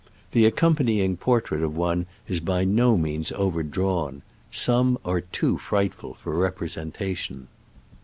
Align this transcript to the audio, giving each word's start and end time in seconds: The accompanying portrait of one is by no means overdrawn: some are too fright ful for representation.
The 0.31 0.45
accompanying 0.47 1.15
portrait 1.15 1.61
of 1.61 1.75
one 1.77 2.07
is 2.27 2.39
by 2.39 2.63
no 2.63 2.97
means 2.97 3.31
overdrawn: 3.33 4.23
some 4.49 4.97
are 5.05 5.21
too 5.21 5.59
fright 5.59 5.93
ful 5.93 6.15
for 6.15 6.35
representation. 6.35 7.47